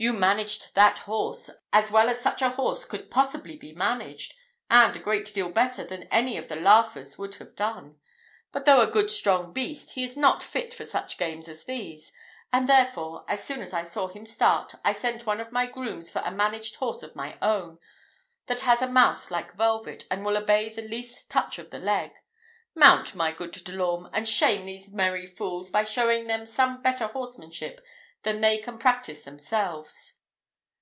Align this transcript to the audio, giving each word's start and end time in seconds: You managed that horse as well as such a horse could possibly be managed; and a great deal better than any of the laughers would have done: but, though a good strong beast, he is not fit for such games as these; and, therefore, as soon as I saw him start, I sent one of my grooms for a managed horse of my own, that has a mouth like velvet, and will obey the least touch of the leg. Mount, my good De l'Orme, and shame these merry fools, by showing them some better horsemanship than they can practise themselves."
You 0.00 0.12
managed 0.12 0.76
that 0.76 0.98
horse 1.00 1.50
as 1.72 1.90
well 1.90 2.08
as 2.08 2.20
such 2.20 2.40
a 2.40 2.50
horse 2.50 2.84
could 2.84 3.10
possibly 3.10 3.56
be 3.56 3.72
managed; 3.72 4.32
and 4.70 4.94
a 4.94 5.00
great 5.00 5.34
deal 5.34 5.48
better 5.50 5.82
than 5.82 6.04
any 6.04 6.36
of 6.38 6.46
the 6.46 6.54
laughers 6.54 7.18
would 7.18 7.34
have 7.42 7.56
done: 7.56 7.96
but, 8.52 8.64
though 8.64 8.80
a 8.80 8.86
good 8.86 9.10
strong 9.10 9.52
beast, 9.52 9.94
he 9.94 10.04
is 10.04 10.16
not 10.16 10.40
fit 10.40 10.72
for 10.72 10.84
such 10.84 11.18
games 11.18 11.48
as 11.48 11.64
these; 11.64 12.12
and, 12.52 12.68
therefore, 12.68 13.24
as 13.26 13.42
soon 13.42 13.60
as 13.60 13.72
I 13.72 13.82
saw 13.82 14.06
him 14.06 14.24
start, 14.24 14.72
I 14.84 14.92
sent 14.92 15.26
one 15.26 15.40
of 15.40 15.50
my 15.50 15.66
grooms 15.66 16.12
for 16.12 16.20
a 16.24 16.30
managed 16.30 16.76
horse 16.76 17.02
of 17.02 17.16
my 17.16 17.36
own, 17.42 17.80
that 18.46 18.60
has 18.60 18.80
a 18.80 18.86
mouth 18.86 19.32
like 19.32 19.56
velvet, 19.56 20.04
and 20.12 20.24
will 20.24 20.36
obey 20.36 20.68
the 20.68 20.80
least 20.82 21.28
touch 21.28 21.58
of 21.58 21.72
the 21.72 21.80
leg. 21.80 22.12
Mount, 22.72 23.16
my 23.16 23.32
good 23.32 23.50
De 23.50 23.72
l'Orme, 23.72 24.08
and 24.12 24.28
shame 24.28 24.66
these 24.66 24.90
merry 24.92 25.26
fools, 25.26 25.72
by 25.72 25.82
showing 25.82 26.28
them 26.28 26.46
some 26.46 26.82
better 26.82 27.08
horsemanship 27.08 27.84
than 28.24 28.40
they 28.40 28.58
can 28.58 28.76
practise 28.76 29.22
themselves." 29.22 30.16